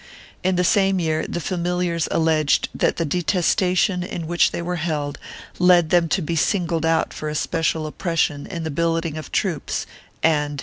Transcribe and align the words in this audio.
4 0.41 0.49
In 0.49 0.55
the 0.55 0.63
same 0.63 0.99
year 0.99 1.27
the 1.27 1.39
famil 1.39 1.77
iars 1.85 2.07
alleged 2.09 2.69
that 2.73 2.97
the 2.97 3.05
detestation 3.05 4.01
in 4.01 4.25
which 4.25 4.49
they 4.49 4.59
were 4.59 4.77
held 4.77 5.19
led 5.59 5.91
them 5.91 6.09
to 6.09 6.23
be 6.23 6.35
singled 6.35 6.87
out 6.87 7.13
for 7.13 7.29
especial 7.29 7.85
oppression 7.85 8.47
in 8.47 8.63
the 8.63 8.71
billeting 8.71 9.15
of 9.15 9.31
troops 9.31 9.81
1 9.83 9.85
Proceso 9.85 9.85
contra 9.85 9.89
Juan 9.93 10.31
Requesens 10.33 10.51
(MSS. 10.53 10.59